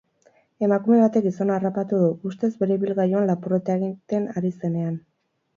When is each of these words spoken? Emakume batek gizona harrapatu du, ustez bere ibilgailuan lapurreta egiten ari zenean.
Emakume 0.67 1.01
batek 1.01 1.23
gizona 1.27 1.53
harrapatu 1.57 1.99
du, 2.05 2.09
ustez 2.31 2.51
bere 2.63 2.79
ibilgailuan 2.81 3.29
lapurreta 3.33 3.79
egiten 3.81 4.29
ari 4.41 4.57
zenean. 4.57 4.99